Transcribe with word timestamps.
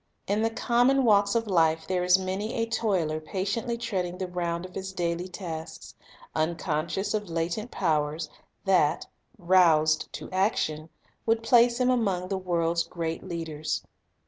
In 0.25 0.41
the 0.41 0.49
common 0.49 1.03
walks 1.03 1.35
of 1.35 1.45
life 1.45 1.85
there 1.85 2.03
is 2.03 2.17
many 2.17 2.55
a 2.55 2.65
toiler 2.65 3.19
patiently 3.19 3.77
treading 3.77 4.17
the 4.17 4.25
round 4.27 4.65
of 4.65 4.73
his 4.73 4.91
daily 4.93 5.27
tasks, 5.27 5.93
unconscious 6.33 7.13
of 7.13 7.29
latent 7.29 7.69
powers 7.69 8.27
that, 8.65 9.05
roused 9.37 10.11
to 10.13 10.27
action, 10.31 10.89
would 11.27 11.43
place 11.43 11.79
him 11.79 11.91
among 11.91 12.29
the 12.29 12.37
world's 12.39 12.83
great 12.83 13.21
leaders. 13.23 13.83